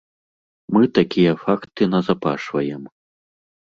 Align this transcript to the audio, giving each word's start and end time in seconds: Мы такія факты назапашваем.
Мы 0.77 0.81
такія 0.99 1.33
факты 1.43 1.83
назапашваем. 1.93 2.81